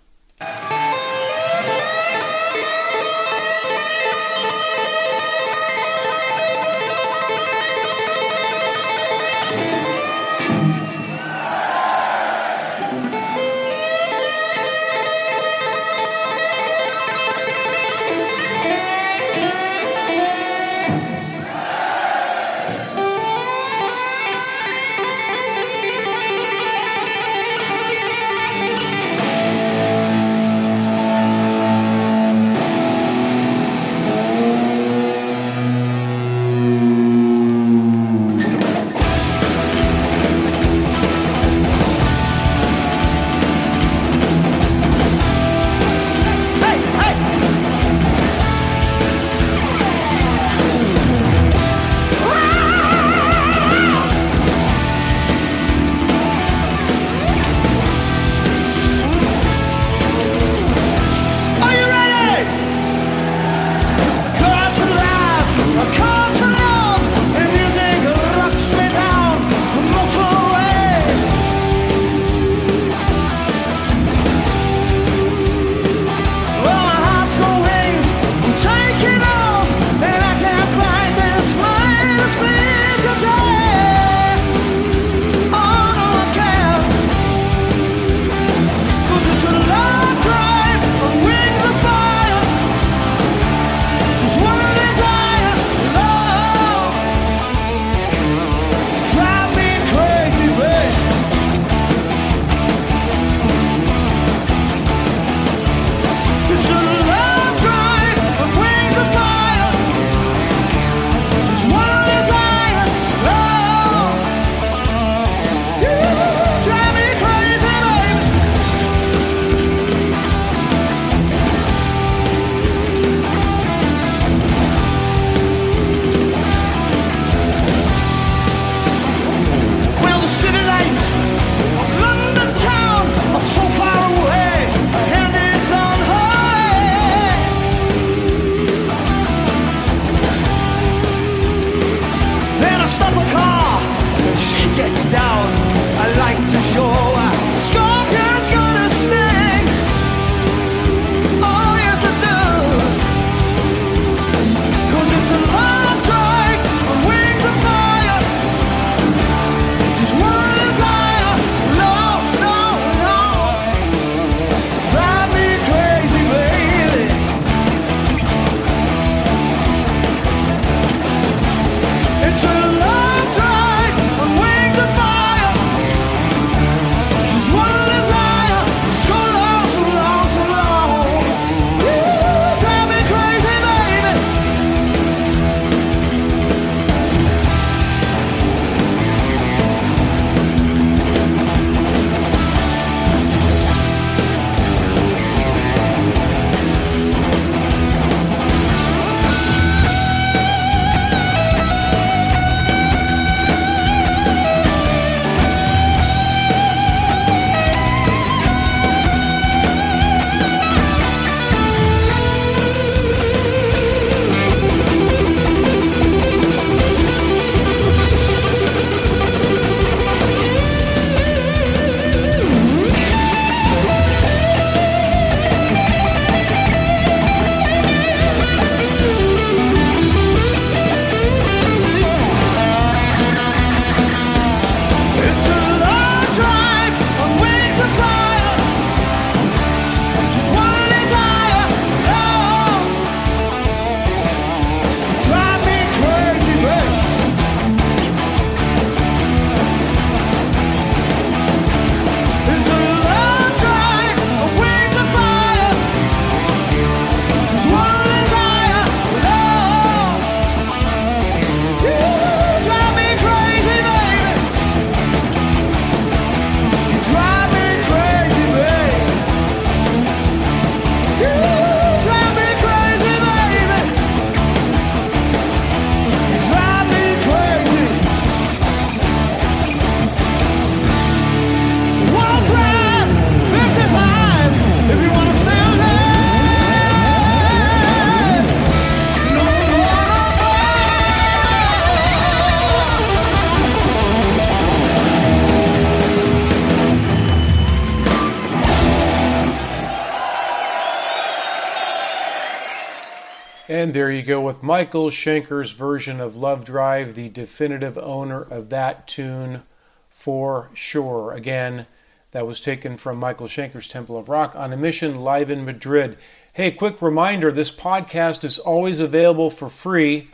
Michael 304.65 305.11
Schenker's 305.11 305.73
version 305.73 306.19
of 306.19 306.35
Love 306.35 306.65
Drive, 306.65 307.13
the 307.13 307.29
definitive 307.29 307.99
owner 307.99 308.41
of 308.41 308.71
that 308.71 309.07
tune 309.07 309.61
for 310.09 310.71
sure. 310.73 311.31
Again, 311.33 311.85
that 312.31 312.47
was 312.47 312.59
taken 312.59 312.97
from 312.97 313.19
Michael 313.19 313.47
Schenker's 313.47 313.87
Temple 313.87 314.17
of 314.17 314.27
Rock 314.27 314.55
on 314.55 314.73
a 314.73 314.77
mission 314.77 315.21
live 315.21 315.51
in 315.51 315.65
Madrid. 315.65 316.17
Hey, 316.53 316.71
quick 316.71 316.99
reminder 316.99 317.51
this 317.51 317.69
podcast 317.69 318.43
is 318.43 318.57
always 318.57 318.99
available 318.99 319.51
for 319.51 319.69
free. 319.69 320.29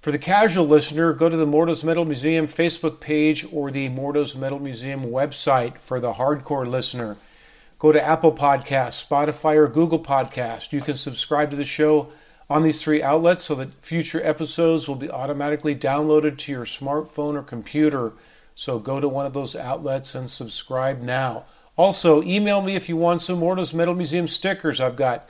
For 0.00 0.10
the 0.10 0.18
casual 0.18 0.66
listener, 0.66 1.12
go 1.12 1.28
to 1.28 1.36
the 1.36 1.46
Morto's 1.46 1.84
Metal 1.84 2.04
Museum 2.04 2.48
Facebook 2.48 2.98
page 2.98 3.46
or 3.52 3.70
the 3.70 3.88
Morto's 3.90 4.36
Metal 4.36 4.58
Museum 4.58 5.04
website 5.04 5.78
for 5.78 6.00
the 6.00 6.14
hardcore 6.14 6.68
listener. 6.68 7.16
Go 7.78 7.92
to 7.92 8.04
Apple 8.04 8.32
Podcasts, 8.32 9.08
Spotify, 9.08 9.54
or 9.54 9.68
Google 9.68 10.00
Podcast. 10.00 10.72
You 10.72 10.80
can 10.80 10.96
subscribe 10.96 11.50
to 11.50 11.56
the 11.56 11.64
show 11.64 12.08
on 12.50 12.62
these 12.62 12.82
three 12.82 13.02
outlets 13.02 13.44
so 13.44 13.54
that 13.56 13.72
future 13.84 14.24
episodes 14.24 14.88
will 14.88 14.96
be 14.96 15.10
automatically 15.10 15.74
downloaded 15.74 16.38
to 16.38 16.52
your 16.52 16.64
smartphone 16.64 17.34
or 17.34 17.42
computer. 17.42 18.12
So 18.54 18.78
go 18.78 19.00
to 19.00 19.08
one 19.08 19.26
of 19.26 19.34
those 19.34 19.54
outlets 19.54 20.14
and 20.14 20.30
subscribe 20.30 21.00
now. 21.00 21.44
Also, 21.76 22.22
email 22.22 22.60
me 22.60 22.74
if 22.74 22.88
you 22.88 22.96
want 22.96 23.22
some 23.22 23.38
Morto's 23.38 23.72
Metal 23.72 23.94
Museum 23.94 24.26
stickers. 24.26 24.80
I've 24.80 24.96
got 24.96 25.28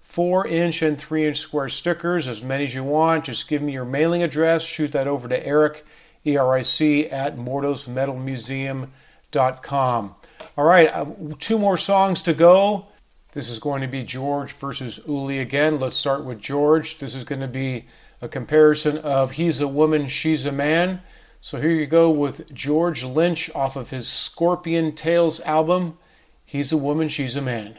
four 0.00 0.46
inch 0.46 0.80
and 0.80 0.98
three 0.98 1.26
inch 1.26 1.38
square 1.38 1.68
stickers, 1.68 2.26
as 2.26 2.42
many 2.42 2.64
as 2.64 2.74
you 2.74 2.84
want. 2.84 3.24
Just 3.24 3.48
give 3.48 3.60
me 3.60 3.72
your 3.72 3.84
mailing 3.84 4.22
address, 4.22 4.64
shoot 4.64 4.92
that 4.92 5.06
over 5.06 5.28
to 5.28 5.46
Eric, 5.46 5.84
E 6.24 6.38
R 6.38 6.54
I 6.54 6.62
C, 6.62 7.06
at 7.06 7.36
mortosmetalmuseum.com. 7.36 10.14
All 10.56 10.64
right, 10.64 10.88
uh, 10.88 11.04
two 11.38 11.58
more 11.58 11.76
songs 11.76 12.22
to 12.22 12.32
go. 12.32 12.86
This 13.32 13.48
is 13.48 13.60
going 13.60 13.80
to 13.82 13.88
be 13.88 14.02
George 14.02 14.52
versus 14.52 15.00
Uli 15.06 15.38
again. 15.38 15.78
Let's 15.78 15.96
start 15.96 16.24
with 16.24 16.40
George. 16.40 16.98
This 16.98 17.14
is 17.14 17.22
going 17.22 17.40
to 17.40 17.46
be 17.46 17.86
a 18.20 18.28
comparison 18.28 18.98
of 18.98 19.32
He's 19.32 19.60
a 19.60 19.68
Woman, 19.68 20.08
She's 20.08 20.46
a 20.46 20.52
Man. 20.52 21.00
So 21.40 21.60
here 21.60 21.70
you 21.70 21.86
go 21.86 22.10
with 22.10 22.52
George 22.52 23.04
Lynch 23.04 23.48
off 23.54 23.76
of 23.76 23.90
his 23.90 24.08
Scorpion 24.08 24.92
Tales 24.92 25.40
album. 25.42 25.96
He's 26.44 26.72
a 26.72 26.76
Woman, 26.76 27.08
She's 27.08 27.36
a 27.36 27.40
Man. 27.40 27.78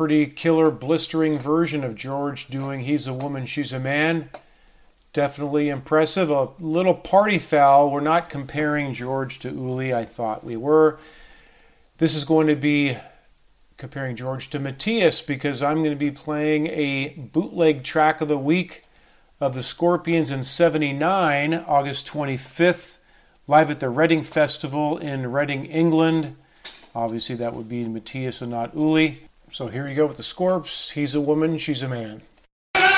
Pretty 0.00 0.24
killer, 0.24 0.70
blistering 0.70 1.38
version 1.38 1.84
of 1.84 1.94
George 1.94 2.48
doing 2.48 2.80
He's 2.80 3.06
a 3.06 3.12
Woman, 3.12 3.44
She's 3.44 3.70
a 3.70 3.78
Man. 3.78 4.30
Definitely 5.12 5.68
impressive. 5.68 6.30
A 6.30 6.48
little 6.58 6.94
party 6.94 7.36
foul. 7.36 7.90
We're 7.90 8.00
not 8.00 8.30
comparing 8.30 8.94
George 8.94 9.40
to 9.40 9.50
Uli. 9.50 9.92
I 9.92 10.06
thought 10.06 10.42
we 10.42 10.56
were. 10.56 10.98
This 11.98 12.16
is 12.16 12.24
going 12.24 12.46
to 12.46 12.56
be 12.56 12.96
comparing 13.76 14.16
George 14.16 14.48
to 14.48 14.58
Matthias 14.58 15.20
because 15.20 15.62
I'm 15.62 15.82
going 15.82 15.90
to 15.90 15.96
be 15.96 16.10
playing 16.10 16.68
a 16.68 17.10
bootleg 17.18 17.84
track 17.84 18.22
of 18.22 18.28
the 18.28 18.38
week 18.38 18.84
of 19.38 19.52
the 19.52 19.62
Scorpions 19.62 20.30
in 20.30 20.44
79, 20.44 21.52
August 21.52 22.08
25th, 22.08 23.00
live 23.46 23.70
at 23.70 23.80
the 23.80 23.90
Reading 23.90 24.22
Festival 24.22 24.96
in 24.96 25.30
Reading, 25.30 25.66
England. 25.66 26.36
Obviously, 26.94 27.34
that 27.34 27.52
would 27.52 27.68
be 27.68 27.84
Matthias 27.84 28.40
and 28.40 28.52
not 28.52 28.74
Uli. 28.74 29.24
So 29.52 29.66
here 29.66 29.88
you 29.88 29.96
go 29.96 30.06
with 30.06 30.16
the 30.16 30.22
Scorps. 30.22 30.92
He's 30.92 31.16
a 31.16 31.20
woman, 31.20 31.58
she's 31.58 31.82
a 31.82 31.88
man. 31.88 32.22
Pretty, 32.72 32.90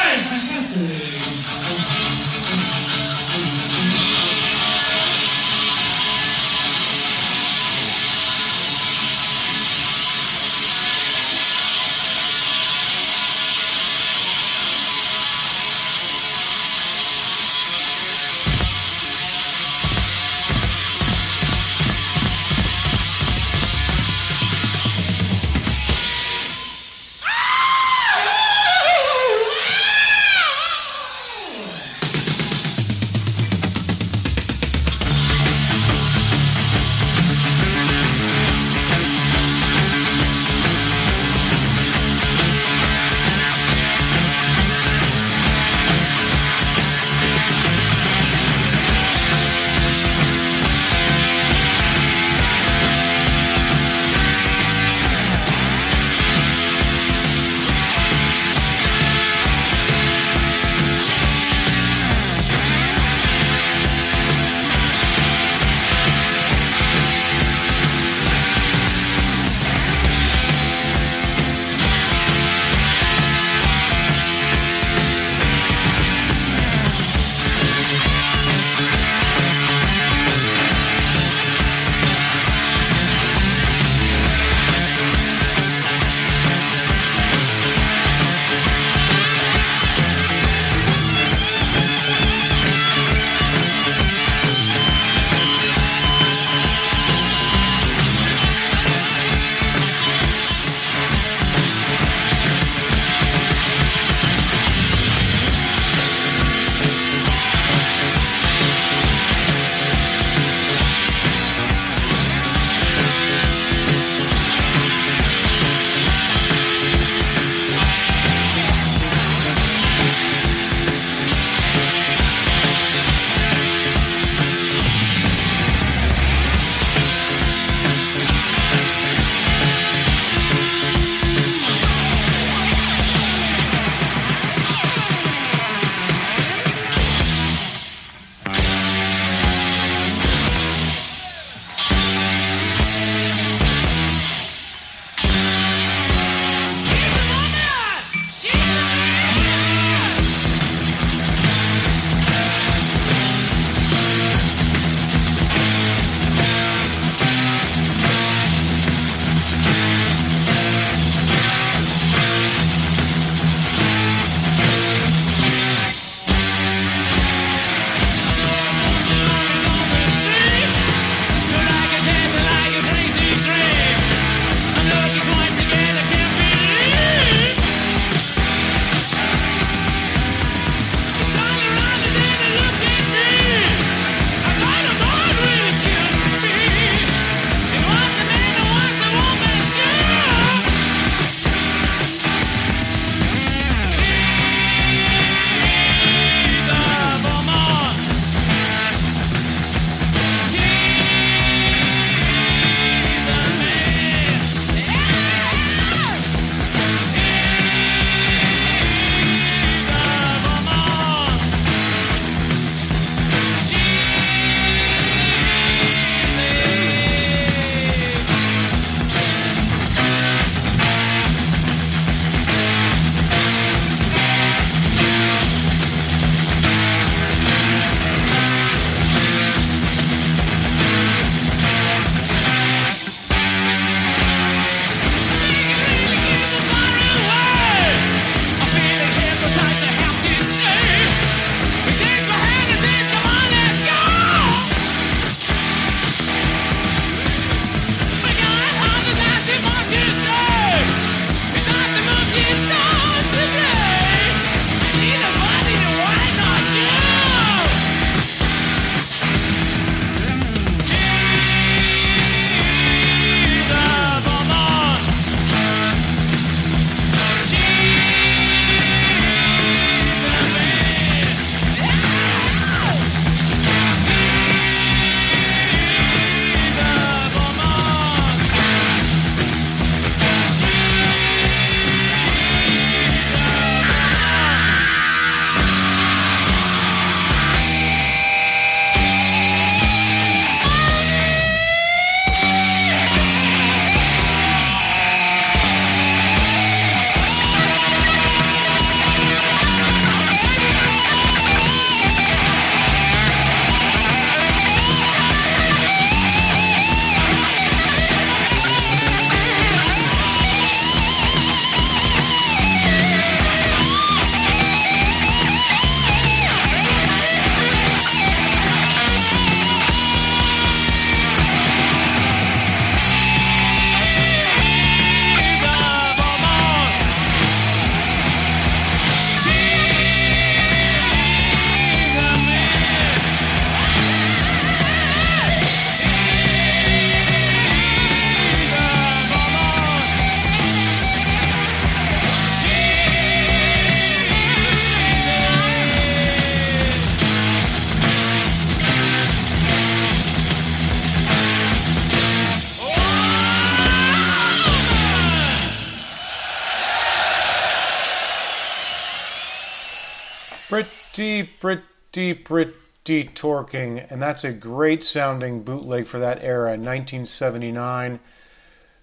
pretty, 361.61 362.35
pretty 362.35 362.73
torquing. 363.05 364.11
And 364.11 364.23
that's 364.23 364.45
a 364.45 364.53
great 364.53 365.05
sounding 365.05 365.63
bootleg 365.63 366.07
for 366.07 366.19
that 366.19 366.43
era, 366.43 366.71
1979. 366.71 368.21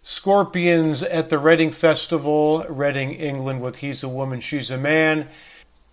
Scorpions 0.01 1.03
at 1.03 1.29
the 1.29 1.37
Reading 1.37 1.71
Festival, 1.71 2.65
Reading, 2.69 3.11
England, 3.11 3.61
with 3.61 3.77
He's 3.77 4.03
a 4.03 4.09
Woman, 4.09 4.39
She's 4.39 4.71
a 4.71 4.77
Man. 4.77 5.29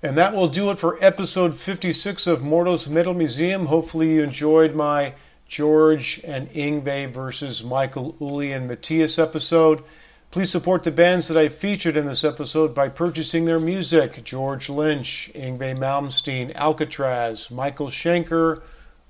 And 0.02 0.16
that 0.16 0.34
will 0.34 0.48
do 0.48 0.70
it 0.70 0.78
for 0.78 1.02
episode 1.02 1.54
56 1.54 2.26
of 2.26 2.42
Morto's 2.42 2.88
Metal 2.88 3.14
Museum. 3.14 3.66
Hopefully, 3.66 4.14
you 4.14 4.22
enjoyed 4.22 4.74
my 4.74 5.14
George 5.48 6.20
and 6.26 6.48
Yngwie 6.50 7.10
versus 7.10 7.64
Michael 7.64 8.16
Uli 8.20 8.52
and 8.52 8.68
Matthias 8.68 9.18
episode. 9.18 9.82
Please 10.36 10.52
support 10.52 10.84
the 10.84 10.90
bands 10.90 11.28
that 11.28 11.38
I 11.38 11.48
featured 11.48 11.96
in 11.96 12.04
this 12.04 12.22
episode 12.22 12.74
by 12.74 12.90
purchasing 12.90 13.46
their 13.46 13.58
music 13.58 14.22
George 14.22 14.68
Lynch, 14.68 15.30
Yngwie 15.34 15.78
Malmsteen, 15.78 16.52
Alcatrazz, 16.52 17.50
Michael 17.50 17.86
Schenker, 17.86 18.60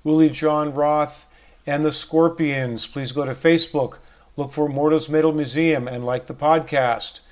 Uli 0.05 0.31
Jon 0.31 0.73
Roth, 0.73 1.29
and 1.67 1.85
the 1.85 1.91
Scorpions. 1.91 2.87
Please 2.87 3.11
go 3.11 3.25
to 3.25 3.33
Facebook, 3.33 3.99
look 4.37 4.53
for 4.53 4.69
Morto's 4.69 5.11
Metal 5.11 5.33
Museum, 5.33 5.89
and 5.89 6.07
like 6.07 6.29
the 6.29 6.33
podcast. 6.33 7.23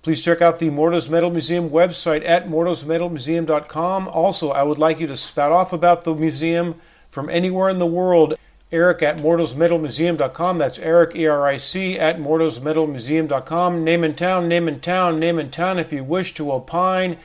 Please 0.00 0.24
check 0.24 0.40
out 0.40 0.58
the 0.58 0.70
Morto's 0.70 1.10
Metal 1.10 1.30
Museum 1.30 1.68
website 1.68 2.26
at 2.26 2.48
mortosmetalmuseum.com. 2.48 4.08
Also, 4.08 4.50
I 4.50 4.62
would 4.62 4.78
like 4.78 4.98
you 4.98 5.06
to 5.08 5.16
spout 5.18 5.52
off 5.52 5.74
about 5.74 6.04
the 6.04 6.14
museum 6.14 6.76
from 7.10 7.28
anywhere 7.28 7.68
in 7.68 7.80
the 7.80 7.84
world. 7.84 8.34
Eric 8.72 9.02
at 9.02 9.18
mortosmetalmuseum.com. 9.18 10.58
That's 10.58 10.78
Eric, 10.78 11.14
E 11.14 11.26
R 11.26 11.46
I 11.46 11.58
C, 11.58 11.98
at 11.98 12.18
mortosmetalmuseum.com. 12.18 13.84
Name 13.84 14.02
in 14.02 14.14
town, 14.14 14.48
name 14.48 14.66
in 14.66 14.80
town, 14.80 15.18
name 15.18 15.38
in 15.38 15.50
town 15.50 15.78
if 15.78 15.92
you 15.92 16.02
wish 16.02 16.32
to 16.34 16.50
opine. 16.50 17.18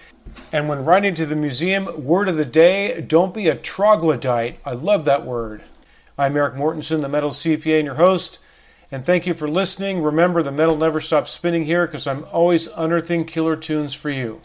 And 0.51 0.67
when 0.67 0.83
writing 0.83 1.15
to 1.15 1.25
the 1.25 1.35
museum, 1.35 2.03
word 2.03 2.27
of 2.27 2.35
the 2.35 2.45
day 2.45 2.99
don't 3.01 3.33
be 3.33 3.47
a 3.47 3.55
troglodyte. 3.55 4.59
I 4.65 4.73
love 4.73 5.05
that 5.05 5.25
word. 5.25 5.63
I'm 6.17 6.35
Eric 6.35 6.55
Mortensen, 6.55 7.01
the 7.01 7.09
Metal 7.09 7.29
CPA, 7.29 7.77
and 7.77 7.85
your 7.85 7.95
host. 7.95 8.41
And 8.91 9.05
thank 9.05 9.25
you 9.25 9.33
for 9.33 9.49
listening. 9.49 10.01
Remember, 10.01 10.43
the 10.43 10.51
metal 10.51 10.77
never 10.77 10.99
stops 10.99 11.31
spinning 11.31 11.65
here 11.65 11.85
because 11.85 12.07
I'm 12.07 12.25
always 12.31 12.67
unearthing 12.67 13.25
killer 13.25 13.55
tunes 13.55 13.93
for 13.93 14.09
you. 14.09 14.41